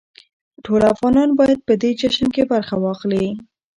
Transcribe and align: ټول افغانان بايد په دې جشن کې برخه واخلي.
ټول 0.63 0.81
افغانان 0.93 1.29
بايد 1.39 1.59
په 1.67 1.73
دې 1.81 1.91
جشن 1.99 2.27
کې 2.35 2.43
برخه 2.51 2.75
واخلي. 2.83 3.27